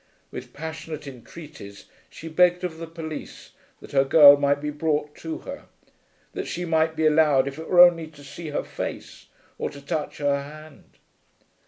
With 0.31 0.51
passionate 0.51 1.05
entreaties 1.05 1.85
she 2.09 2.27
begged 2.27 2.63
of 2.63 2.79
the 2.79 2.87
police 2.87 3.51
that 3.81 3.91
her 3.91 4.03
girl 4.03 4.35
might 4.35 4.59
be 4.59 4.71
brought 4.71 5.13
to 5.17 5.37
her, 5.45 5.65
that 6.33 6.47
she 6.47 6.65
might 6.65 6.95
be 6.95 7.05
allowed 7.05 7.47
if 7.47 7.59
it 7.59 7.67
were 7.69 7.81
only 7.81 8.07
to 8.07 8.23
see 8.23 8.47
her 8.49 8.63
face 8.63 9.27
or 9.59 9.69
to 9.69 9.79
touch 9.79 10.17
her 10.17 10.41
hand. 10.41 10.97